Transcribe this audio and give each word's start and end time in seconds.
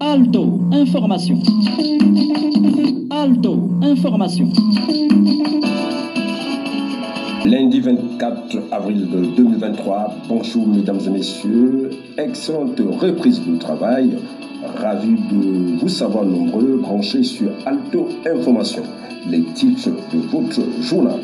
Alto, 0.00 0.60
information. 0.72 1.42
Alto, 3.10 3.70
information. 3.82 4.50
Lundi 7.44 7.80
24 7.80 8.58
avril 8.72 9.08
2023, 9.36 10.14
bonjour 10.28 10.66
mesdames 10.68 11.00
et 11.06 11.10
messieurs, 11.10 11.90
excellente 12.16 12.80
reprise 12.80 13.40
du 13.42 13.58
travail, 13.58 14.16
ravi 14.76 15.14
de 15.30 15.78
vous 15.78 15.88
savoir 15.88 16.24
nombreux 16.24 16.78
branchés 16.78 17.22
sur 17.22 17.50
Alto 17.66 18.08
Information, 18.26 18.84
les 19.28 19.42
titres 19.54 19.90
de 20.12 20.18
votre 20.30 20.62
journal. 20.80 21.20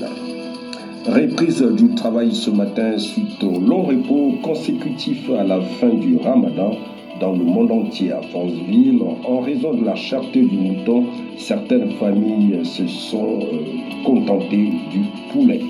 Reprise 1.08 1.62
du 1.62 1.94
travail 1.94 2.34
ce 2.34 2.50
matin 2.50 2.98
suite 2.98 3.42
au 3.42 3.58
long 3.58 3.80
repos 3.80 4.34
consécutif 4.42 5.30
à 5.30 5.42
la 5.42 5.58
fin 5.62 5.88
du 5.88 6.18
ramadan 6.18 6.72
dans 7.18 7.32
le 7.32 7.44
monde 7.44 7.72
entier 7.72 8.12
à 8.12 8.20
Franceville. 8.20 9.00
En 9.24 9.40
raison 9.40 9.72
de 9.72 9.86
la 9.86 9.94
cherté 9.94 10.42
du 10.42 10.58
mouton, 10.58 11.06
certaines 11.38 11.92
familles 11.92 12.60
se 12.62 12.86
sont 12.86 13.38
euh, 13.40 14.04
contentées 14.04 14.70
du 14.92 15.00
poulet. 15.32 15.62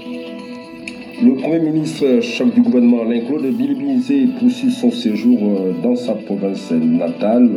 Le 1.23 1.35
Premier 1.35 1.61
ministre, 1.71 2.21
chef 2.21 2.53
du 2.53 2.61
gouvernement 2.61 3.03
Alain 3.03 3.21
Claude 3.21 3.47
Bilibizé, 3.47 4.27
poursuit 4.41 4.73
son 4.73 4.91
séjour 4.91 5.39
euh, 5.41 5.73
dans 5.85 5.95
sa 5.95 6.15
province 6.15 6.73
natale, 6.73 7.49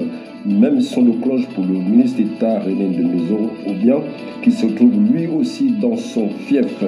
même 0.46 0.82
son 0.82 1.02
de 1.02 1.14
cloche 1.14 1.48
pour 1.56 1.64
le 1.64 1.80
ministre 1.80 2.18
d'État 2.18 2.60
René 2.60 2.90
de 2.90 3.04
Maison, 3.04 3.50
ou 3.68 3.74
bien 3.74 4.02
qui 4.44 4.52
se 4.52 4.68
trouve 4.68 4.94
lui 5.12 5.26
aussi 5.26 5.72
dans 5.82 5.98
son 5.98 6.30
fief. 6.48 6.84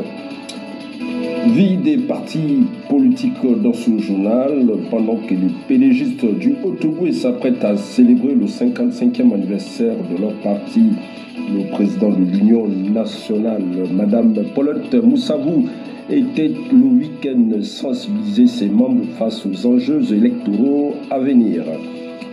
Vie 1.53 1.77
des 1.77 1.97
partis 1.97 2.63
politiques 2.89 3.33
dans 3.61 3.73
ce 3.73 3.97
journal, 3.97 4.65
pendant 4.89 5.17
que 5.17 5.33
les 5.33 5.51
pédégistes 5.67 6.25
du 6.25 6.55
Haut-Togo 6.63 7.11
s'apprêtent 7.11 7.63
à 7.63 7.77
célébrer 7.77 8.33
le 8.33 8.45
55e 8.45 9.33
anniversaire 9.33 9.95
de 10.09 10.21
leur 10.21 10.33
parti, 10.35 10.83
le 11.37 11.69
président 11.71 12.09
de 12.09 12.23
l'Union 12.23 12.67
nationale, 12.67 13.63
Madame 13.91 14.33
Paulette 14.55 14.93
Moussavou, 14.95 15.65
était 16.09 16.51
le 16.71 16.99
week-end 16.99 17.61
sensibiliser 17.61 18.47
ses 18.47 18.67
membres 18.67 19.05
face 19.17 19.45
aux 19.45 19.65
enjeux 19.65 20.13
électoraux 20.13 20.93
à 21.09 21.19
venir. 21.19 21.63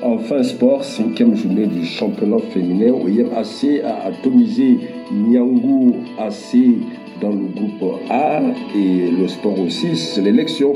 Enfin, 0.03 0.43
sport, 0.43 0.83
cinquième 0.83 1.37
journée 1.37 1.67
du 1.67 1.85
championnat 1.85 2.39
féminin, 2.55 2.93
OIM 2.93 3.27
AC 3.37 3.83
a 3.85 4.07
atomisé 4.09 4.79
Nyangou 5.13 5.97
AC 6.19 6.57
dans 7.21 7.31
le 7.31 7.47
groupe 7.55 8.01
A 8.09 8.41
et 8.75 9.11
le 9.11 9.29
sport 9.29 9.59
aussi, 9.61 9.95
c'est 9.97 10.21
l'élection 10.23 10.73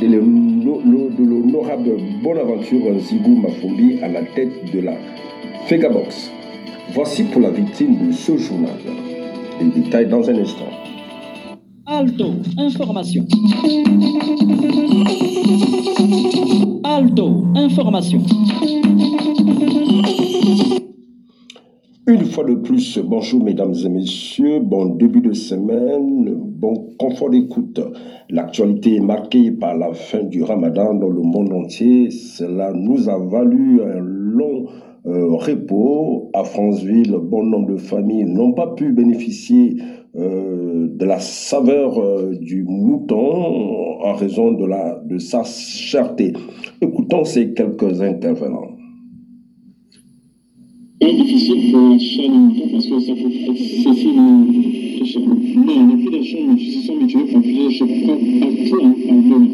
de 0.00 0.06
l'honorable 0.06 1.90
Bonaventure 2.22 2.90
Nzigou 2.92 3.36
Mafumbi 3.36 4.00
à 4.02 4.08
la 4.08 4.22
tête 4.22 4.72
de 4.72 4.80
la 4.80 4.94
Fegabox. 5.66 6.30
Voici 6.92 7.24
pour 7.24 7.40
la 7.40 7.50
victime 7.50 8.08
de 8.08 8.12
ce 8.12 8.36
journal. 8.36 8.76
Les 9.60 9.82
détails 9.82 10.08
dans 10.08 10.28
un 10.28 10.36
instant. 10.36 10.68
Alto, 11.86 12.32
information. 12.58 13.26
Alto, 16.82 17.44
information. 17.54 18.22
Une 22.06 22.26
fois 22.26 22.44
de 22.44 22.56
plus, 22.56 22.98
bonjour 22.98 23.42
mesdames 23.42 23.72
et 23.82 23.88
messieurs, 23.88 24.60
bon 24.60 24.96
début 24.96 25.22
de 25.22 25.32
semaine, 25.32 26.34
bon 26.36 26.90
confort 26.98 27.30
d'écoute. 27.30 27.80
L'actualité 28.28 28.96
est 28.96 29.00
marquée 29.00 29.50
par 29.50 29.74
la 29.74 29.94
fin 29.94 30.22
du 30.22 30.42
ramadan 30.42 30.92
dans 30.92 31.08
le 31.08 31.22
monde 31.22 31.50
entier. 31.54 32.10
Cela 32.10 32.74
nous 32.74 33.08
a 33.08 33.18
valu 33.18 33.80
un 33.82 34.00
long 34.00 34.66
euh, 35.06 35.28
repos 35.30 36.30
à 36.34 36.44
Franceville. 36.44 37.16
Bon 37.22 37.42
nombre 37.42 37.72
de 37.72 37.78
familles 37.78 38.24
n'ont 38.24 38.52
pas 38.52 38.74
pu 38.74 38.92
bénéficier 38.92 39.76
euh, 40.14 40.88
de 40.90 41.04
la 41.06 41.20
saveur 41.20 41.98
euh, 41.98 42.34
du 42.38 42.64
mouton 42.64 44.02
en 44.04 44.12
raison 44.12 44.52
de, 44.52 44.66
la, 44.66 45.00
de 45.06 45.16
sa 45.16 45.42
cherté. 45.44 46.34
Écoutons 46.82 47.24
ces 47.24 47.54
quelques 47.54 48.02
intervenants. 48.02 48.73
C'est 51.04 51.12
difficile 51.12 51.70
pour 51.70 51.80
d'un 51.80 52.38
mouton 52.38 52.68
parce 52.72 52.86
que 52.86 52.98
ça 52.98 53.12
excessivement 53.12 54.46
cher. 55.04 55.20
Non, 55.20 55.86
les 55.86 56.02
prix 56.02 56.16
d'achat 56.16 56.38
se 56.56 56.86
sont 56.86 56.96
habitués 56.96 57.24
pour 57.30 57.42
plusieurs, 57.42 57.70
je 57.70 57.84
crois, 57.84 58.16
partout 58.40 58.80
en 58.80 58.88
Algérie. 59.12 59.50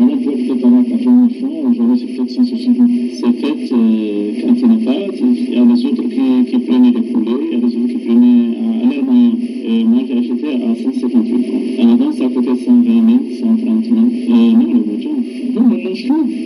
On 0.00 0.06
a 0.08 0.16
peut-être 0.16 0.64
avoir 0.66 0.84
80 0.84 1.28
000 1.30 1.38
francs, 1.38 1.70
aujourd'hui 1.70 1.98
c'est 2.00 2.12
peut-être 2.12 2.30
160 2.30 2.76
000. 2.76 2.88
C'est 3.12 3.32
fait 3.40 3.72
euh, 3.72 4.32
quand 4.40 4.54
il 4.54 4.54
n'y 4.56 4.64
en 4.64 4.74
a 4.74 4.84
pas. 4.84 4.96
Il 5.20 5.54
y 5.54 5.58
a 5.58 5.64
des 5.64 5.86
autres 5.86 6.02
qui, 6.08 6.50
qui 6.50 6.58
prenaient 6.58 6.90
des 6.90 7.02
poulets, 7.02 7.40
il 7.40 7.52
y 7.52 7.54
a 7.54 7.60
des 7.60 7.76
autres 7.76 7.88
qui 7.92 7.98
prenaient 7.98 8.56
à, 8.56 8.84
à 8.84 8.90
l'air 8.90 9.04
moyen. 9.04 9.32
Et 9.64 9.84
moi 9.84 10.00
j'ai 10.08 10.18
acheté 10.18 10.54
à 10.54 10.74
158 10.74 11.46
francs. 11.46 11.62
À 11.78 11.86
l'avant 11.86 12.10
ça 12.10 12.28
coûté 12.28 12.56
120 12.56 12.84
000, 12.84 13.18
130 13.38 13.84
000. 13.84 13.96
Et 14.26 14.52
non, 14.54 14.72
le 14.72 15.54
non, 15.54 15.60
on 15.60 15.60
mange 15.60 16.04
tout. 16.04 16.37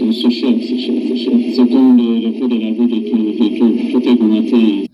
C'est 0.00 0.30
c'est 0.30 1.68
comme 1.68 1.96
le, 1.98 2.20
le 2.20 2.48
de 2.48 2.54
la 2.54 2.70
vie 2.72 2.86
de 2.88 2.98
tout, 3.10 3.18
de 3.18 4.00
tout, 4.00 4.50
tout. 4.50 4.86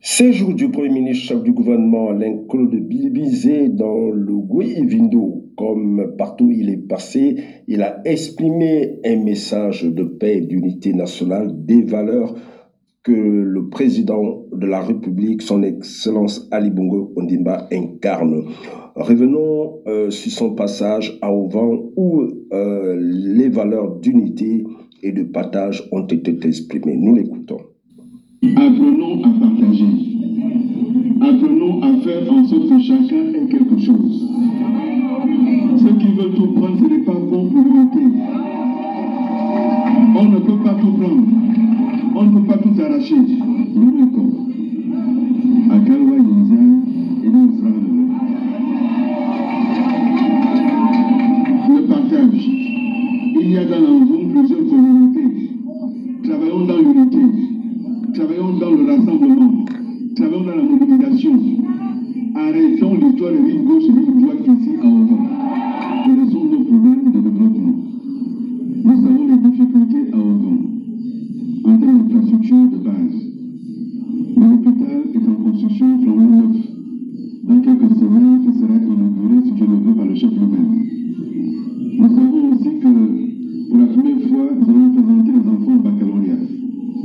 Séjour 0.00 0.54
du 0.54 0.70
Premier 0.70 0.88
ministre, 0.88 1.26
chef 1.26 1.42
du 1.42 1.52
gouvernement 1.52 2.08
Alain 2.08 2.38
Claude 2.48 2.74
Bilibizé 2.74 3.68
dans 3.68 4.10
le 4.10 4.32
Gouy-Vindo. 4.32 5.44
Comme 5.56 6.14
partout 6.16 6.50
il 6.50 6.70
est 6.70 6.88
passé, 6.88 7.36
il 7.68 7.82
a 7.82 8.00
exprimé 8.06 8.98
un 9.04 9.16
message 9.16 9.84
de 9.84 10.04
paix 10.04 10.38
et 10.38 10.40
d'unité 10.40 10.94
nationale, 10.94 11.52
des 11.66 11.82
valeurs 11.82 12.34
que 13.02 13.12
le 13.12 13.68
président 13.68 14.44
de 14.52 14.66
la 14.66 14.80
République, 14.80 15.42
son 15.42 15.62
Excellence 15.62 16.48
Ali 16.50 16.70
Bongo 16.70 17.12
Ondimba, 17.16 17.68
incarne. 17.70 18.44
Revenons 19.00 19.78
euh, 19.86 20.10
sur 20.10 20.30
son 20.30 20.50
passage 20.50 21.18
à 21.22 21.32
Ovan 21.32 21.90
où 21.96 22.22
euh, 22.52 22.98
les 23.00 23.48
valeurs 23.48 23.96
d'unité 23.96 24.62
et 25.02 25.12
de 25.12 25.22
partage 25.22 25.88
ont 25.90 26.04
été 26.06 26.36
exprimées. 26.46 26.98
Nous 26.98 27.14
l'écoutons. 27.14 27.60
Apprenons 28.42 29.24
à 29.24 29.40
partager. 29.40 29.86
Apprenons 31.18 31.82
à 31.82 31.96
faire 32.02 32.30
en 32.30 32.44
sorte 32.44 32.68
que 32.68 32.78
chacun 32.78 33.32
ait 33.32 33.48
quelque 33.48 33.78
chose. 33.78 34.28
Ceux 35.78 35.96
qui 35.96 36.12
veulent 36.12 36.34
tout 36.34 36.52
prendre, 36.52 36.78
ce 36.78 36.84
n'est 36.84 37.04
pas 37.04 37.14
bon 37.14 37.48
pour 37.48 37.62
l'unité. 37.64 38.18
On 40.14 40.24
ne 40.24 40.38
peut 40.40 40.62
pas 40.62 40.74
tout 40.74 40.92
prendre. 40.92 41.22
On 42.16 42.22
ne 42.24 42.38
peut 42.38 42.46
pas 42.46 42.58
tout 42.58 42.82
arracher. 42.82 43.16
Nous 43.16 43.92
d'accord. 43.98 44.40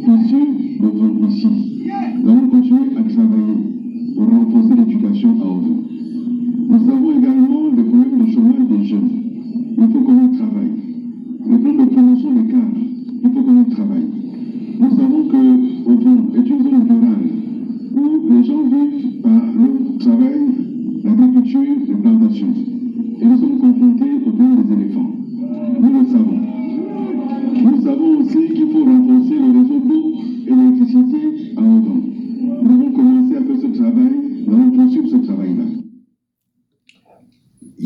sachez 0.06 0.78
dans 0.80 0.90
votre 0.90 1.20
conscience, 1.20 1.66
vous 2.24 2.48
continuez 2.50 2.98
à 2.98 3.04
travailler 3.10 3.58
pour 4.16 4.26
renforcer 4.30 4.76
l'éducation 4.76 5.30
à 5.42 5.46
enfants. 5.46 5.85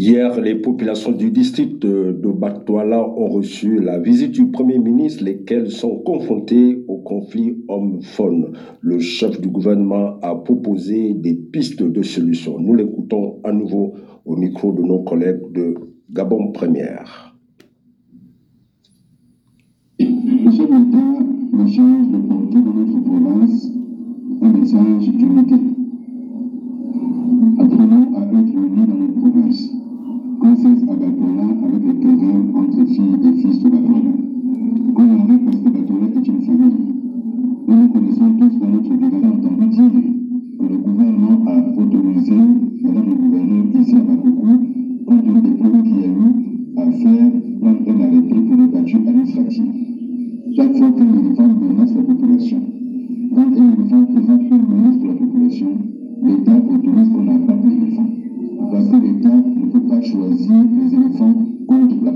Hier, 0.10 0.42
les 0.42 0.56
populations 0.56 1.12
du 1.12 1.30
district 1.30 1.86
de 1.86 2.32
Batouala 2.32 3.08
ont 3.08 3.30
reçu 3.30 3.80
la 3.80 4.00
visite 4.00 4.32
du 4.32 4.48
Premier 4.48 4.80
ministre, 4.80 5.24
lesquelles 5.24 5.70
sont 5.70 6.00
confrontées 6.00 6.84
au 6.88 6.98
conflit 6.98 7.64
homme-faune. 7.68 8.54
Le 8.82 8.98
chef 8.98 9.40
du 9.40 9.50
gouvernement 9.50 10.20
a 10.24 10.34
proposé 10.34 11.14
des 11.14 11.36
pistes 11.36 11.84
de 11.84 12.02
solutions. 12.02 12.60
Nous 12.60 12.74
l'écoutons 12.74 13.40
à 13.44 13.52
nouveau 13.52 13.94
au 14.26 14.36
micro 14.36 14.74
de 14.74 14.82
nos 14.82 15.04
collègues 15.04 15.52
de 15.52 15.76
Gabon 16.12 16.54
Première. 16.54 17.36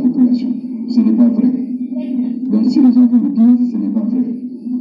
Population. 0.04 0.50
Ce 0.90 1.00
n'est 1.00 1.14
pas 1.14 1.30
vrai. 1.30 1.52
Donc 2.52 2.66
si 2.66 2.82
les 2.82 2.92
gens 2.92 3.08
vous 3.08 3.24
le 3.24 3.30
disent, 3.30 3.72
ce 3.72 3.78
n'est 3.78 3.90
pas 3.90 4.02
vrai. 4.02 4.24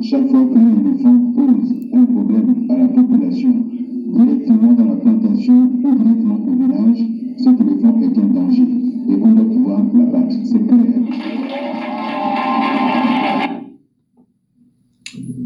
Chaque 0.02 0.28
fois 0.28 0.44
qu'un 0.52 0.70
éléphant 0.80 1.16
pose 1.34 1.74
un 1.94 2.04
problème 2.04 2.66
à 2.70 2.76
la 2.76 2.88
population, 2.88 3.54
directement 4.12 4.72
dans 4.72 4.84
la 4.86 4.96
plantation 4.96 5.70
ou 5.84 5.94
directement 5.94 6.38
au 6.46 6.54
village, 6.54 7.04
cet 7.36 7.60
éléphant 7.60 8.00
est 8.00 8.18
un 8.18 8.34
danger 8.34 8.62
et 9.08 9.14
on 9.22 9.32
doit 9.32 9.44
pouvoir 9.44 9.80
l'abattre. 9.94 10.36
C'est 10.44 10.66
clair. 10.66 10.78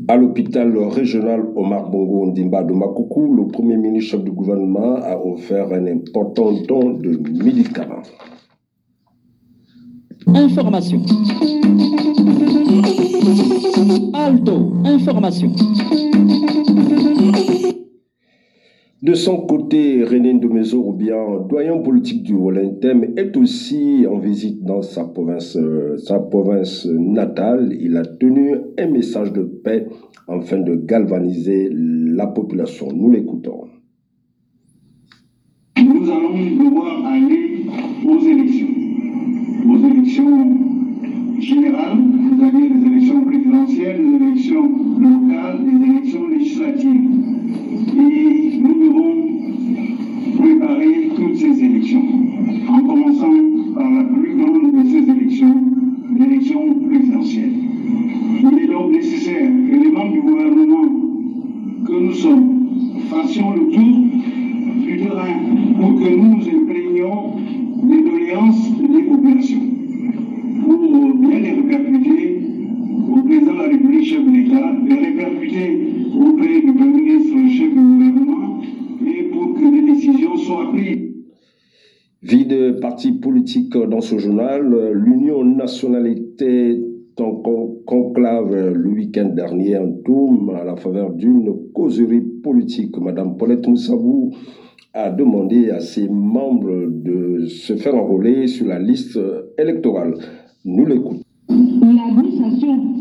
À 0.09 0.17
l'hôpital 0.17 0.77
régional 0.79 1.45
Omar 1.57 1.91
Bongo 1.91 2.27
Ndimba 2.27 2.63
de 2.63 2.73
Makoukou, 2.73 3.35
le 3.35 3.49
premier 3.49 3.77
ministre 3.77 4.19
du 4.19 4.31
gouvernement 4.31 4.95
a 5.03 5.19
offert 5.19 5.73
un 5.73 5.87
important 5.87 6.53
don 6.67 6.95
de 6.95 7.19
médicaments. 7.45 8.03
Information. 10.35 11.03
Alto, 14.13 14.73
information. 14.85 15.53
De 19.03 19.15
son 19.15 19.37
côté, 19.47 20.03
René 20.05 20.33
Ndomezo, 20.35 20.83
ou 20.85 20.93
bien 20.93 21.17
doyen 21.49 21.79
politique 21.79 22.25
du 22.25 22.35
Wallenthem, 22.35 23.15
est 23.17 23.37
aussi 23.37 24.05
en 24.11 24.19
visite 24.19 24.65
dans 24.65 24.83
sa 24.83 25.05
province, 25.05 25.57
sa 25.99 26.19
province 26.19 26.87
natale. 26.87 27.73
Il 27.81 27.97
a 27.97 28.05
tenu 28.05 28.57
un 28.79 28.87
message 28.89 29.33
de 29.33 29.43
paix 29.43 29.87
afin 30.27 30.59
de 30.59 30.75
galvaniser 30.75 31.71
la 31.73 32.27
population. 32.27 32.89
Nous 32.93 33.11
l'écoutons. 33.11 33.69
Nous 35.79 36.11
allons 36.11 36.33
devoir 36.33 37.07
aller 37.07 37.67
aux 38.05 38.19
élections. 38.19 38.67
Répercuter 71.67 72.41
au 73.11 73.23
président 73.23 73.53
de 73.53 73.59
la 73.59 73.69
République, 73.69 74.05
chef 74.05 74.25
de 74.25 74.31
l'État, 74.31 74.73
les 74.89 74.95
répercuter 75.07 75.79
auprès 76.19 76.61
du 76.61 76.73
Premier 76.73 77.03
ministre, 77.03 77.37
chef 77.57 77.69
du 77.69 77.81
gouvernement, 77.81 78.61
et 79.07 79.23
pour 79.25 79.55
que 79.55 79.71
des 79.71 79.93
décisions 79.93 80.37
soient 80.37 80.71
prises. 80.73 81.03
Vie 82.23 82.47
de 82.47 82.73
partis 82.81 83.13
politiques 83.13 83.77
dans 83.77 84.01
ce 84.01 84.19
journal, 84.19 84.93
l'Union 84.95 85.45
nationale 85.45 86.07
était 86.09 86.81
en 87.19 87.33
con- 87.37 87.79
conclave 87.87 88.73
le 88.75 88.91
week-end 88.91 89.31
dernier 89.35 89.77
en 89.79 89.93
Toum 90.05 90.51
à 90.51 90.65
la 90.65 90.77
faveur 90.77 91.13
d'une 91.13 91.53
causerie 91.73 92.21
politique. 92.43 92.99
Madame 92.99 93.37
Paulette 93.37 93.67
Moussabou 93.69 94.33
a 94.93 95.11
demandé 95.11 95.71
à 95.71 95.81
ses 95.81 96.09
membres 96.09 96.89
de 96.91 97.47
se 97.47 97.77
faire 97.77 97.95
enrôler 97.95 98.47
sur 98.49 98.67
la 98.67 98.79
liste 98.79 99.19
électorale. 99.59 100.15
Nous 100.65 100.85
l'écoutons. 100.87 101.21
L'administration 101.49 102.96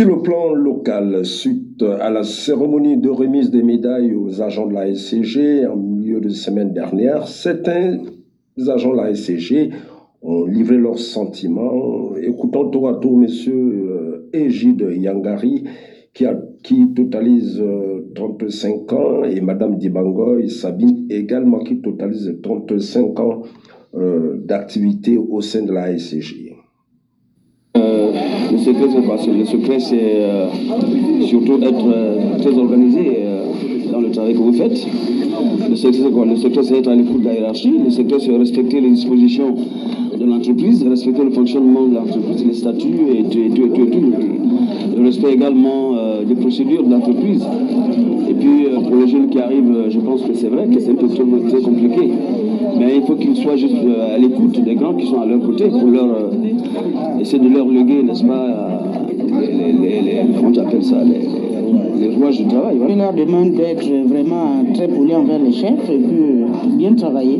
Sur 0.00 0.08
le 0.08 0.22
plan 0.22 0.54
local, 0.54 1.26
suite 1.26 1.82
à 1.82 2.08
la 2.08 2.22
cérémonie 2.22 2.96
de 2.96 3.10
remise 3.10 3.50
des 3.50 3.62
médailles 3.62 4.14
aux 4.14 4.40
agents 4.40 4.66
de 4.66 4.72
la 4.72 4.94
SCG 4.94 5.66
en 5.66 5.76
milieu 5.76 6.22
de 6.22 6.30
semaine 6.30 6.72
dernière, 6.72 7.28
certains 7.28 7.98
agents 8.66 8.92
de 8.92 8.96
la 8.96 9.14
SCG 9.14 9.72
ont 10.22 10.46
livré 10.46 10.78
leurs 10.78 10.98
sentiments. 10.98 12.16
Écoutons 12.16 12.70
tour 12.70 12.88
à 12.88 12.94
tour 12.94 13.20
M. 13.22 13.26
Égide 14.32 14.88
Yangari, 14.90 15.64
qui, 16.14 16.24
a, 16.24 16.34
qui 16.62 16.94
totalise 16.94 17.60
euh, 17.60 18.10
35 18.14 18.92
ans, 18.94 19.24
et 19.24 19.42
Mme 19.42 19.76
Dibangoy 19.76 20.48
Sabine 20.48 21.08
également, 21.10 21.58
qui 21.58 21.78
totalise 21.82 22.38
35 22.42 23.20
ans 23.20 23.42
euh, 23.96 24.38
d'activité 24.46 25.18
au 25.18 25.42
sein 25.42 25.60
de 25.60 25.72
la 25.72 25.94
SCG. 25.98 26.56
Euh, 27.76 28.39
le 28.60 28.64
secret, 28.64 28.86
c'est 28.94 29.02
quoi 29.06 29.16
C'est- 29.18 29.32
Le 29.32 29.44
secret, 29.44 29.78
c'est 29.80 29.98
euh, 30.02 30.46
surtout 31.26 31.58
être 31.62 31.86
euh, 31.86 32.38
très 32.38 32.56
organisé 32.58 33.00
euh, 33.24 33.44
dans 33.92 34.00
le 34.00 34.10
travail 34.10 34.34
que 34.34 34.38
vous 34.38 34.52
faites. 34.52 34.86
Le 35.68 35.76
secret, 35.76 36.00
c'est 36.04 36.10
quoi? 36.12 36.26
Le 36.26 36.36
secret, 36.36 36.62
c'est 36.62 36.78
être 36.78 36.88
à 36.88 36.94
l'écoute 36.94 37.20
de 37.22 37.26
la 37.26 37.34
hiérarchie. 37.34 37.72
Le 37.84 37.90
secret, 37.90 38.18
c'est 38.20 38.36
respecter 38.36 38.80
les 38.80 38.90
dispositions 38.90 39.54
de 40.20 40.26
l'entreprise, 40.26 40.86
respecter 40.86 41.24
le 41.24 41.30
fonctionnement 41.30 41.86
de 41.86 41.94
l'entreprise, 41.94 42.44
les 42.46 42.52
statuts 42.52 43.06
et 43.18 43.22
tout, 43.24 43.38
et 43.38 43.48
tout, 43.48 43.64
et 43.64 43.70
tout, 43.70 43.86
et 43.86 43.90
tout. 43.90 44.12
Le 44.98 45.02
respect 45.02 45.32
également 45.32 45.94
euh, 45.96 46.24
des 46.24 46.34
procédures 46.34 46.84
de 46.84 46.90
l'entreprise. 46.90 47.42
Et 48.28 48.34
puis, 48.34 48.66
euh, 48.66 48.80
pour 48.80 48.96
les 48.96 49.08
jeunes 49.08 49.30
qui 49.30 49.38
arrivent, 49.38 49.72
euh, 49.74 49.88
je 49.88 49.98
pense 49.98 50.20
que 50.20 50.34
c'est 50.34 50.48
vrai 50.48 50.66
que 50.66 50.78
c'est 50.78 50.90
un 50.90 50.94
peu 50.94 51.08
très, 51.08 51.62
compliqué. 51.62 52.12
Mais 52.78 52.96
il 52.96 53.02
faut 53.02 53.14
qu'ils 53.14 53.36
soient 53.36 53.56
juste 53.56 53.76
à 54.14 54.18
l'écoute 54.18 54.62
des 54.62 54.74
grands 54.74 54.92
qui 54.94 55.06
sont 55.06 55.22
à 55.22 55.26
leur 55.26 55.40
côté 55.40 55.68
pour 55.68 55.88
leur 55.88 56.30
essayer 57.18 57.38
de 57.38 57.54
leur 57.54 57.66
léguer, 57.66 58.02
n'est-ce 58.02 58.24
pas, 58.24 58.82
les, 59.40 59.72
les, 59.72 60.00
les, 60.02 60.20
comment 60.36 60.52
tu 60.52 60.60
appelles 60.60 60.84
ça, 60.84 60.96
les, 61.02 62.08
les, 62.08 62.14
rouages 62.14 62.38
du 62.38 62.46
travail. 62.46 62.76
voilà. 62.76 62.94
Je 62.94 62.98
leur 62.98 63.12
demande 63.14 63.52
d'être 63.52 63.88
vraiment 64.06 64.64
très 64.74 64.88
poli 64.88 65.14
envers 65.14 65.38
les 65.38 65.52
chefs 65.52 65.88
et 65.90 65.98
puis 65.98 66.76
bien 66.76 66.94
travailler. 66.94 67.38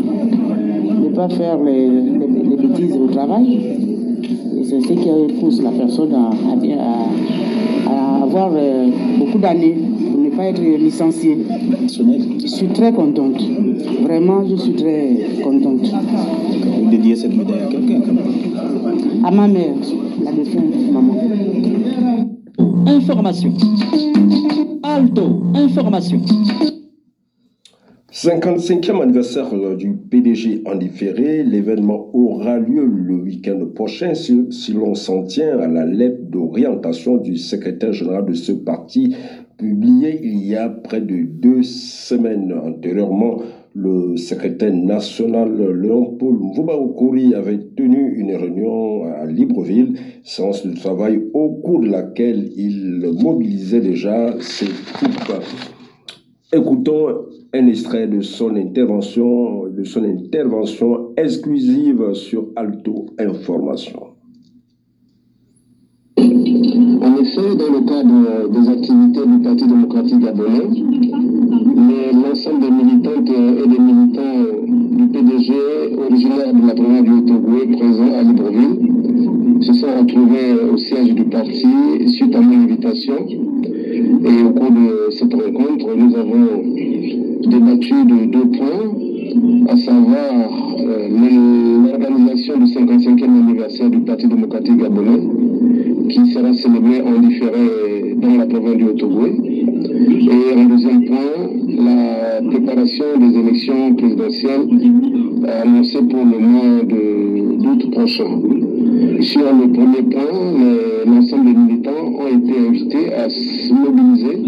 Ne 1.02 1.08
pas 1.14 1.28
faire 1.28 1.58
les 1.62 2.19
bêtises 2.60 2.96
au 2.96 3.06
travail. 3.08 3.58
Et 4.58 4.64
c'est 4.64 4.80
ce 4.80 4.88
qui 4.92 5.34
pousse 5.40 5.62
la 5.62 5.70
personne 5.70 6.14
à, 6.14 6.52
à 6.52 6.56
bien, 6.56 6.78
à, 6.78 7.90
à 7.90 8.22
avoir 8.22 8.50
euh, 8.54 8.88
beaucoup 9.18 9.38
d'années 9.38 9.76
pour 10.10 10.20
ne 10.20 10.30
pas 10.30 10.44
être 10.44 10.62
licenciée. 10.62 11.38
Je 11.88 12.46
suis 12.46 12.68
très 12.68 12.92
contente. 12.92 13.40
Vraiment, 14.02 14.44
je 14.48 14.56
suis 14.56 14.72
très 14.74 15.16
contente. 15.42 15.92
Vous 16.82 16.90
dédiez 16.90 17.16
cette 17.16 17.36
médaille 17.36 17.60
à 17.66 17.70
quelqu'un 17.70 18.00
quand 18.00 18.12
même 18.12 19.24
À 19.24 19.30
ma 19.30 19.48
mère, 19.48 19.74
la 20.24 20.32
défunte 20.32 20.92
maman. 20.92 21.14
Information. 22.86 23.52
Alto. 24.82 25.22
Information. 25.54 26.20
55e 28.22 29.00
anniversaire 29.00 29.48
du 29.78 29.94
PDG 29.94 30.60
en 30.66 30.74
différé, 30.74 31.42
l'événement 31.42 32.10
aura 32.12 32.58
lieu 32.58 32.84
le 32.84 33.14
week-end 33.14 33.64
prochain 33.74 34.12
si, 34.12 34.74
l'on 34.74 34.94
s'en 34.94 35.22
tient 35.22 35.58
à 35.58 35.66
la 35.66 35.86
lettre 35.86 36.20
d'orientation 36.28 37.16
du 37.16 37.38
secrétaire 37.38 37.94
général 37.94 38.26
de 38.26 38.34
ce 38.34 38.52
parti 38.52 39.16
publiée 39.56 40.20
il 40.22 40.46
y 40.46 40.54
a 40.54 40.68
près 40.68 41.00
de 41.00 41.22
deux 41.22 41.62
semaines. 41.62 42.52
Antérieurement, 42.62 43.38
le 43.74 44.18
secrétaire 44.18 44.74
national 44.74 45.54
Léon-Paul 45.80 46.40
Mvoubaokouri 46.40 47.34
avait 47.34 47.70
tenu 47.74 48.18
une 48.18 48.36
réunion 48.36 49.04
à 49.04 49.24
Libreville, 49.24 49.94
séance 50.24 50.66
de 50.66 50.74
travail 50.74 51.22
au 51.32 51.48
cours 51.64 51.80
de 51.80 51.88
laquelle 51.88 52.50
il 52.54 53.02
mobilisait 53.18 53.80
déjà 53.80 54.34
ses 54.40 54.66
troupes. 54.66 55.40
Écoutons 56.52 57.26
un 57.54 57.66
extrait 57.68 58.08
de 58.08 58.22
son 58.22 58.56
intervention, 58.56 59.68
de 59.68 59.84
son 59.84 60.02
intervention 60.02 61.10
exclusive 61.16 62.12
sur 62.14 62.46
Alto 62.56 63.06
Information. 63.20 64.00
En 66.18 66.22
effet, 67.22 67.54
dans 67.56 67.72
le 67.72 67.86
cadre 67.86 68.48
des 68.50 68.68
activités 68.68 69.26
du 69.26 69.42
Parti 69.44 69.64
démocratique 69.64 70.18
gabonais, 70.18 70.66
l'ensemble 72.14 72.62
des 72.62 72.70
militantes 72.72 73.30
et 73.30 73.68
des 73.68 73.78
militants 73.78 74.44
du 74.96 75.06
PDG 75.06 75.52
originaires 75.98 76.52
de 76.52 76.66
la 76.66 76.74
province 76.74 77.04
du 77.04 77.12
Haut-Togo 77.12 77.78
présents 77.78 78.12
à 78.12 78.22
Libreville 78.24 79.09
se 79.60 79.72
sont 79.74 79.88
retrouvés 79.98 80.54
au 80.72 80.76
siège 80.76 81.14
du 81.14 81.24
parti 81.24 81.66
suite 82.06 82.34
à 82.34 82.40
mon 82.40 82.64
invitation. 82.64 83.16
Et 83.28 84.42
au 84.44 84.50
cours 84.50 84.70
de 84.70 85.10
cette 85.10 85.34
rencontre, 85.34 85.86
nous 85.96 86.16
avons 86.16 86.62
débattu 87.46 87.94
de 88.04 88.30
deux 88.30 88.48
points, 88.56 89.68
à 89.68 89.76
savoir 89.76 90.76
euh, 90.78 91.08
l'organisation 91.90 92.58
du 92.58 92.64
55e 92.64 93.24
anniversaire 93.24 93.90
du 93.90 94.00
Parti 94.00 94.26
démocratique 94.26 94.76
gabonais, 94.76 95.20
qui 96.08 96.26
sera 96.32 96.52
célébré 96.52 97.02
en 97.02 97.20
différé 97.20 98.14
dans 98.16 98.36
la 98.36 98.46
province 98.46 98.76
du 98.76 98.84
Haut-Togo. 98.84 99.26
Et 99.26 100.58
en 100.58 100.64
deuxième 100.64 101.04
point, 101.04 101.50
la 101.84 102.42
préparation 102.48 103.04
des 103.18 103.38
élections 103.38 103.94
présidentielles 103.94 104.68
annoncées 105.62 106.02
pour 106.02 106.24
le 106.24 106.38
mois 106.38 106.82
d'août 106.84 107.90
prochain. 107.90 108.59
Sur 109.20 109.40
le 109.40 109.72
premier 109.72 110.02
point, 110.02 111.04
l'ensemble 111.06 111.46
des 111.46 111.58
militants 111.58 112.04
ont 112.18 112.26
été 112.26 112.58
invités 112.68 113.14
à 113.14 113.30
se 113.30 113.72
mobiliser, 113.72 114.38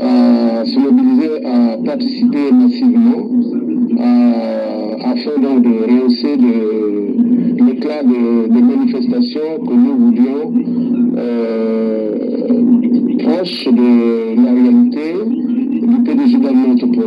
à 0.00 0.64
se 0.64 0.78
mobiliser, 0.78 1.44
à 1.44 1.76
participer 1.84 2.52
massivement, 2.52 3.28
afin 5.04 5.40
donc 5.40 5.62
de 5.62 6.00
rehausser 6.00 6.36
l'éclat 6.36 8.02
de, 8.04 8.46
de, 8.48 8.60
manifestations 8.60 9.58
que 9.66 9.74
nous 9.74 9.96
voulions 9.96 10.52
euh, 11.16 12.14
proches 13.18 13.66
de 13.66 14.36
la 14.36 14.52
réalité 14.52 15.14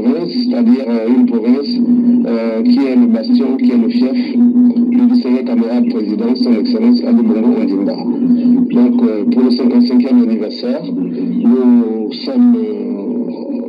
province, 0.01 0.31
c'est-à-dire 0.34 0.86
une 1.08 1.25
province 1.25 1.79
euh, 2.25 2.63
qui 2.63 2.79
est 2.79 2.96
le 2.96 3.08
bastion, 3.08 3.58
qui 3.58 3.72
est 3.72 3.77
le 3.77 3.89
fief 3.89 4.36
du 4.36 5.08
vice 5.08 5.27
camarade 5.46 5.89
président, 5.89 6.36
son 6.36 6.53
excellence 6.53 7.01
Bongo 7.01 7.62
Ondimba. 7.62 7.96
Donc 7.96 9.03
euh, 9.03 9.25
pour 9.31 9.43
le 9.43 9.50
55e 9.50 10.24
anniversaire, 10.24 10.84
nous 10.86 12.10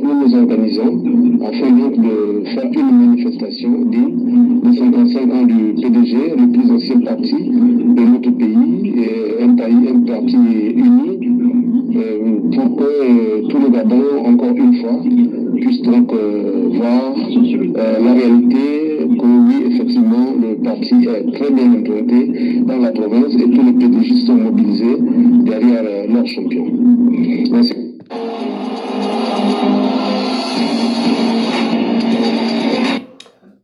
nous 0.03 0.35
organisons 0.35 1.01
afin 1.45 1.71
donc 1.71 1.95
de 1.97 2.43
faire 2.45 2.71
une 2.71 3.07
manifestation 3.07 3.85
digne 3.85 4.61
de 4.63 4.71
55 4.71 5.33
ans 5.33 5.43
du 5.43 5.73
PDG, 5.81 6.17
le 6.37 6.51
plus 6.51 6.71
ancien 6.71 6.99
parti 7.01 7.35
de 7.35 8.01
notre 8.01 8.31
pays, 8.31 8.93
et 8.97 9.43
un 9.43 9.55
parti 10.05 10.37
euh, 16.85 17.99
la 17.99 18.13
réalité 18.13 19.07
que 19.17 19.25
oui, 19.25 19.73
effectivement, 19.73 20.33
le 20.41 20.55
parti 20.63 20.95
est 21.07 21.31
très 21.31 21.51
bien 21.51 21.71
implanté 21.71 22.61
dans 22.65 22.77
la 22.77 22.91
province 22.91 23.33
et 23.35 23.49
tous 23.49 23.63
les 23.63 23.73
PDG 23.73 24.25
sont 24.25 24.35
mobilisés 24.35 24.97
derrière 25.45 25.83
leur 26.09 26.25
champion. 26.27 26.65
Merci. 27.51 27.73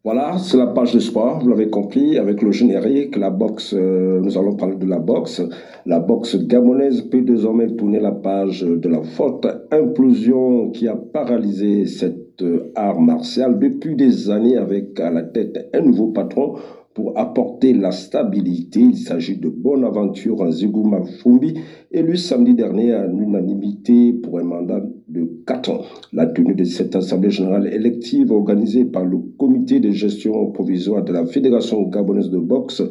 Voilà, 0.06 0.38
c'est 0.38 0.58
la 0.58 0.68
page 0.68 0.94
de 0.94 1.00
sport, 1.00 1.40
vous 1.42 1.50
l'avez 1.50 1.70
compris, 1.70 2.18
avec 2.18 2.42
le 2.42 2.52
générique, 2.52 3.18
la 3.18 3.30
boxe, 3.30 3.74
euh, 3.78 3.89
nous 4.30 4.38
allons 4.38 4.56
parler 4.56 4.76
de 4.76 4.86
la 4.86 5.00
boxe. 5.00 5.42
La 5.88 6.00
boxe 6.00 6.38
gabonaise 6.38 7.02
peut 7.02 7.22
désormais 7.22 7.68
tourner 7.68 8.00
la 8.00 8.12
page 8.12 8.62
de 8.62 8.88
la 8.88 9.02
forte 9.02 9.48
implosion 9.72 10.70
qui 10.70 10.88
a 10.88 10.96
paralysé 10.96 11.86
cet 11.88 12.44
euh, 12.44 12.72
art 12.76 13.02
martial 13.02 13.58
depuis 13.58 13.96
des 13.96 14.30
années 14.30 14.56
avec 14.56 15.00
à 15.00 15.10
la 15.10 15.24
tête 15.24 15.70
un 15.74 15.82
nouveau 15.82 16.10
patron 16.10 16.56
pour 16.94 17.18
apporter 17.18 17.74
la 17.74 17.92
stabilité. 17.92 18.82
Il 18.82 18.98
s'agit 18.98 19.38
de 19.38 19.50
Bonaventure 19.50 20.46
Nzigouma 20.46 21.02
Fumbi, 21.24 21.56
élu 21.92 22.16
samedi 22.16 22.54
dernier 22.54 22.92
à 22.94 23.08
l'unanimité 23.08 24.14
pour 24.14 24.40
un 24.40 24.44
mandat 24.44 24.84
de 25.08 25.28
4 25.48 25.72
ans. 25.72 25.82
La 26.14 26.28
tenue 26.28 26.56
de 26.56 26.66
cette 26.66 26.96
Assemblée 26.96 27.32
générale 27.32 27.68
élective 27.74 28.32
organisée 28.32 28.86
par 28.86 29.06
le 29.06 29.18
comité 29.38 29.80
de 29.80 29.90
gestion 29.90 30.52
provisoire 30.52 31.04
de 31.04 31.14
la 31.14 31.26
Fédération 31.26 31.82
gabonaise 31.84 32.30
de 32.30 32.38
boxe, 32.38 32.84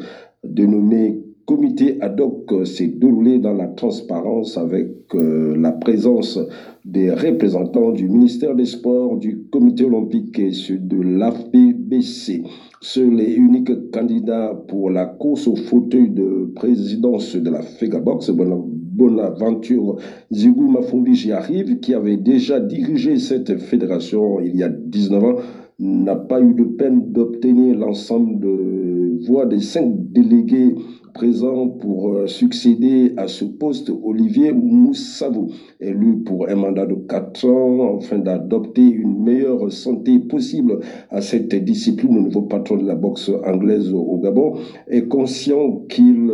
dénommé 0.45 1.23
comité 1.49 1.97
ad 2.03 2.21
hoc 2.21 2.67
s'est 2.67 2.89
déroulé 2.89 3.39
dans 3.39 3.55
la 3.55 3.69
transparence 3.69 4.59
avec 4.59 4.89
euh, 5.15 5.57
la 5.57 5.73
présence 5.73 6.39
des 6.85 7.11
représentants 7.11 7.91
du 7.91 8.07
ministère 8.07 8.55
des 8.55 8.67
Sports, 8.67 9.17
du 9.17 9.45
comité 9.51 9.85
olympique 9.85 10.39
et 10.39 10.51
de 10.79 11.01
l'AFPBC. 11.01 12.43
Seuls 12.83 13.15
les 13.15 13.33
uniques 13.33 13.91
candidats 13.91 14.63
pour 14.69 14.91
la 14.91 15.07
course 15.07 15.49
au 15.49 15.57
fauteuil 15.57 16.11
de 16.11 16.53
présidence 16.55 17.35
de 17.35 17.49
la 17.49 17.63
FEGABOX, 17.63 18.31
Bonaventure 18.31 19.97
Zigou 20.31 20.69
Mafumbi 20.69 21.15
j'y 21.15 21.33
arrive, 21.33 21.81
qui 21.81 21.95
avait 21.95 22.19
déjà 22.19 22.61
dirigé 22.61 23.19
cette 23.19 23.57
fédération 23.57 24.39
il 24.41 24.55
y 24.55 24.63
a 24.63 24.69
19 24.69 25.25
ans, 25.25 25.37
n'a 25.79 26.17
pas 26.17 26.41
eu 26.41 26.55
de 26.55 26.65
peine 26.65 27.13
d'obtenir 27.13 27.77
l'ensemble 27.79 28.41
de 28.41 29.27
voix 29.27 29.47
des 29.47 29.61
cinq 29.61 29.93
délégués 30.13 30.75
présents 31.15 31.69
pour 31.69 32.29
succéder 32.29 33.13
à 33.17 33.27
ce 33.27 33.45
poste 33.45 33.91
Olivier 34.05 34.53
Moussavou, 34.53 35.51
élu 35.81 36.19
pour 36.19 36.49
un 36.49 36.55
mandat 36.55 36.87
de 36.87 36.95
4 36.95 37.49
ans 37.49 37.99
afin 37.99 38.19
d'adopter 38.19 38.83
une 38.83 39.25
meilleure 39.25 39.73
santé 39.73 40.19
possible 40.19 40.81
à 41.11 41.21
cette 41.21 41.55
discipline. 41.65 42.15
Le 42.15 42.23
nouveau 42.23 42.43
patron 42.43 42.77
de 42.77 42.87
la 42.87 42.95
boxe 42.95 43.31
anglaise 43.45 43.93
au 43.93 44.19
Gabon 44.19 44.55
est 44.89 45.09
conscient 45.09 45.85
qu'il 45.89 46.31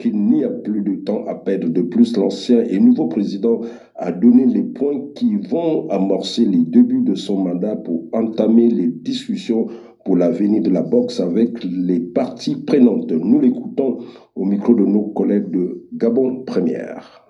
qu'il 0.00 0.18
n'y 0.24 0.44
a 0.44 0.48
plus 0.48 0.82
de 0.82 0.96
temps 0.96 1.24
à 1.26 1.34
perdre. 1.34 1.68
De 1.68 1.82
plus, 1.82 2.16
l'ancien 2.16 2.62
et 2.64 2.80
nouveau 2.80 3.06
président 3.06 3.60
a 4.00 4.12
donné 4.12 4.46
les 4.46 4.62
points 4.62 4.98
qui 5.14 5.36
vont 5.36 5.88
amorcer 5.90 6.46
les 6.46 6.64
débuts 6.64 7.02
de 7.02 7.14
son 7.14 7.44
mandat 7.44 7.76
pour 7.76 8.08
entamer 8.12 8.68
les 8.68 8.88
discussions 8.88 9.66
pour 10.04 10.16
l'avenir 10.16 10.62
de 10.62 10.70
la 10.70 10.82
boxe 10.82 11.20
avec 11.20 11.62
les 11.62 12.00
parties 12.00 12.56
prenantes. 12.56 13.12
Nous 13.12 13.40
l'écoutons 13.40 13.98
au 14.34 14.46
micro 14.46 14.74
de 14.74 14.84
nos 14.84 15.08
collègues 15.08 15.50
de 15.50 15.86
Gabon 15.92 16.44
Première. 16.44 17.29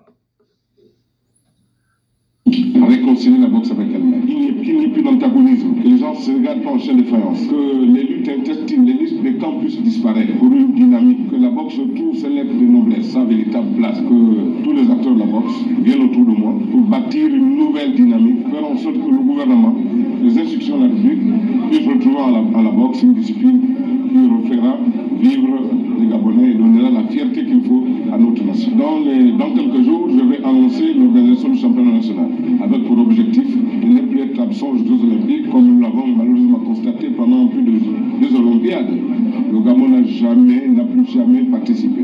Réconcilier 2.87 3.37
la 3.39 3.47
boxe 3.47 3.71
avec 3.71 3.87
elle-même. 3.93 4.25
Qu'il 4.25 4.77
n'y 4.77 4.85
ait 4.85 4.89
plus 4.89 5.03
d'antagonisme, 5.03 5.75
que 5.81 5.87
les 5.87 5.97
gens 5.97 6.15
se 6.15 6.31
regardent 6.31 6.61
pas 6.61 6.71
en 6.71 6.79
chaîne 6.79 6.97
de 6.97 7.03
faïence, 7.03 7.47
que 7.47 7.85
les 7.85 8.03
luttes 8.03 8.29
intestines, 8.29 8.85
les 8.85 8.93
luttes 8.93 9.21
des 9.23 9.33
camps 9.35 9.53
puissent 9.59 9.81
disparaître. 9.81 10.33
Pour 10.37 10.51
une 10.51 10.73
dynamique, 10.73 11.29
que 11.29 11.35
la 11.35 11.49
boxe 11.49 11.75
trouve 11.95 12.15
ses 12.15 12.29
lettres 12.29 12.53
de 12.53 12.65
noblesse, 12.65 13.11
sa 13.11 13.23
véritable 13.23 13.67
place, 13.77 13.99
que 14.01 14.63
tous 14.63 14.73
les 14.73 14.89
acteurs 14.91 15.15
de 15.15 15.19
la 15.19 15.25
boxe 15.25 15.53
viennent 15.83 16.03
autour 16.03 16.25
de 16.25 16.39
moi 16.39 16.53
pour 16.71 16.81
bâtir 16.81 17.27
une 17.27 17.57
nouvelle 17.57 17.93
dynamique, 17.95 18.47
faire 18.51 18.65
en 18.65 18.77
sorte 18.77 18.95
que 18.95 19.11
le 19.11 19.17
gouvernement, 19.17 19.75
les 20.23 20.37
institutions 20.39 20.77
de 20.77 20.83
la 20.83 20.89
République 20.89 21.71
puissent 21.71 21.87
retrouver 21.87 22.17
à 22.17 22.31
la, 22.31 22.59
à 22.59 22.63
la 22.63 22.71
boxe 22.71 23.01
une 23.01 23.13
discipline 23.13 23.61
Dans, 28.77 28.99
les, 28.99 29.31
dans 29.33 29.51
quelques 29.53 29.83
jours, 29.83 30.09
je 30.09 30.23
vais 30.25 30.43
annoncer 30.43 30.93
l'organisation 30.93 31.49
du 31.49 31.57
championnat 31.57 31.93
national, 31.93 32.29
avec 32.63 32.83
pour 32.85 32.97
objectif 32.99 33.45
de 33.45 33.87
ne 33.87 34.01
plus 34.01 34.21
être 34.21 34.39
absent 34.39 34.71
aux 34.71 34.77
Jeux 34.77 35.03
Olympiques, 35.03 35.49
comme 35.51 35.67
nous 35.67 35.81
l'avons 35.81 36.07
malheureusement 36.07 36.59
constaté 36.59 37.09
pendant 37.09 37.47
plus 37.47 37.63
de 37.63 37.71
deux 38.21 38.35
Olympiades. 38.35 38.89
Le 39.51 39.59
Gabon 39.61 39.89
n'a 39.89 40.03
jamais, 40.03 40.67
n'a 40.67 40.83
plus 40.83 41.05
jamais 41.13 41.43
participé. 41.43 42.01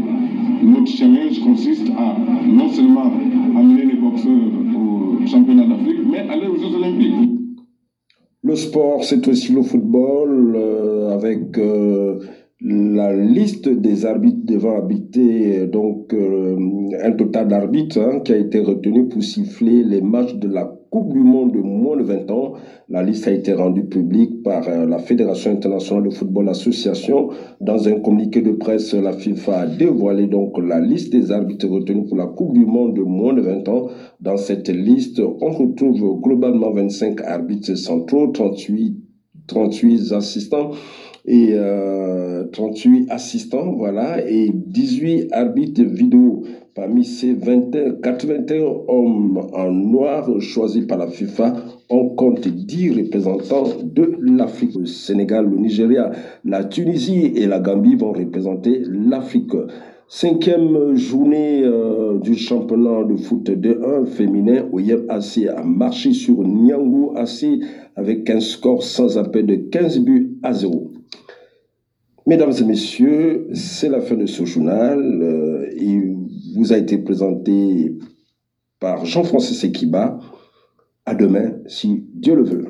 Notre 0.63 0.87
challenge 0.87 1.39
consiste 1.41 1.89
à 1.97 2.15
non 2.47 2.69
seulement 2.69 3.11
amener 3.55 3.85
les 3.85 3.95
boxeurs 3.95 4.31
au 4.75 5.25
championnat 5.27 5.65
d'Afrique, 5.65 5.99
mais 6.09 6.19
aller 6.19 6.47
aux 6.47 6.57
Jeux 6.57 6.75
Olympiques. 6.75 7.13
Le 8.43 8.55
sport, 8.55 9.03
c'est 9.03 9.27
aussi 9.27 9.51
le 9.51 9.61
football, 9.61 10.53
euh, 10.55 11.13
avec 11.13 11.57
euh, 11.57 12.19
la 12.59 13.15
liste 13.15 13.69
des 13.69 14.07
arbitres 14.07 14.43
devant 14.43 14.77
habiter 14.77 15.67
donc 15.67 16.11
euh, 16.13 16.57
un 17.03 17.11
total 17.11 17.49
d'arbitres 17.49 17.99
hein, 17.99 18.19
qui 18.21 18.33
a 18.33 18.37
été 18.37 18.59
retenu 18.59 19.07
pour 19.07 19.21
siffler 19.21 19.83
les 19.83 20.01
matchs 20.01 20.33
de 20.35 20.47
la 20.47 20.65
Coupe 20.89 21.13
du 21.13 21.19
Monde 21.19 21.51
de 21.51 21.59
moins 21.59 21.97
de 21.97 22.03
20 22.03 22.31
ans. 22.31 22.53
La 22.89 23.03
liste 23.03 23.27
a 23.27 23.31
été 23.31 23.53
rendue 23.53 23.85
publique 23.85 24.41
par 24.41 24.67
euh, 24.67 24.87
la 24.87 24.97
Fédération 24.97 25.51
internationale 25.51 26.05
de 26.05 26.09
football 26.09 26.49
association. 26.49 27.29
Dans 27.61 27.87
un 27.87 27.99
communiqué 27.99 28.41
de 28.41 28.53
presse, 28.53 28.95
la 28.95 29.11
FIFA 29.11 29.59
a 29.59 29.67
dévoilé 29.67 30.25
donc 30.25 30.57
la 30.57 30.79
liste 30.79 31.11
des 31.11 31.31
arbitres 31.31 31.67
retenus 31.67 32.07
pour 32.07 32.17
la 32.17 32.25
Coupe 32.25 32.53
du 32.53 32.65
Monde 32.65 32.95
de 32.95 33.03
moins 33.03 33.33
de 33.33 33.41
20 33.41 33.69
ans. 33.69 33.89
Dans 34.19 34.37
cette 34.37 34.69
liste, 34.69 35.19
on 35.19 35.51
retrouve 35.51 36.21
globalement 36.21 36.71
25 36.71 37.21
arbitres 37.21 37.75
centraux, 37.75 38.27
38 38.27 39.03
38 39.47 40.11
assistants 40.11 40.71
et 41.27 41.49
euh, 41.51 42.45
38 42.53 43.11
assistants, 43.11 43.73
voilà, 43.73 44.25
et 44.27 44.49
18 44.53 45.27
arbitres 45.33 45.83
vidéo. 45.83 46.43
Parmi 46.73 47.03
ces 47.03 47.33
20, 47.33 48.01
81 48.01 48.55
hommes 48.87 49.41
en 49.51 49.71
noir 49.71 50.29
choisis 50.39 50.85
par 50.85 50.99
la 50.99 51.07
FIFA, 51.07 51.55
on 51.89 52.09
compte 52.09 52.47
10 52.47 52.91
représentants 52.91 53.65
de 53.83 54.15
l'Afrique. 54.21 54.75
Le 54.75 54.85
Sénégal, 54.85 55.49
le 55.49 55.57
Nigeria, 55.57 56.11
la 56.45 56.63
Tunisie 56.63 57.33
et 57.35 57.47
la 57.47 57.59
Gambie 57.59 57.95
vont 57.95 58.13
représenter 58.13 58.83
l'Afrique. 58.87 59.53
Cinquième 60.07 60.95
journée 60.95 61.63
euh, 61.65 62.19
du 62.19 62.35
championnat 62.35 63.03
de 63.03 63.17
foot 63.17 63.43
de 63.51 63.81
1 64.03 64.05
féminin, 64.05 64.65
Oyem 64.71 65.03
AC 65.09 65.47
a 65.53 65.63
marché 65.63 66.13
sur 66.13 66.43
Niangou 66.43 67.11
AC 67.17 67.45
avec 67.97 68.29
un 68.29 68.39
score 68.39 68.83
sans 68.83 69.17
appel 69.17 69.47
de 69.47 69.55
15 69.55 69.99
buts 69.99 70.37
à 70.43 70.53
0. 70.53 70.91
Mesdames 72.27 72.51
et 72.59 72.65
messieurs, 72.65 73.47
c'est 73.53 73.87
la 73.87 74.01
fin 74.01 74.15
de 74.15 74.25
ce 74.25 74.43
journal. 74.43 74.99
Euh, 74.99 75.65
il 75.77 76.17
vous 76.57 76.73
a 76.73 76.77
été 76.77 76.97
présenté 76.97 77.97
par 78.81 79.05
Jean-Francis 79.05 79.63
Ekiba. 79.63 80.19
À 81.05 81.15
demain, 81.15 81.53
si 81.67 82.03
Dieu 82.13 82.35
le 82.35 82.43
veut. 82.43 82.67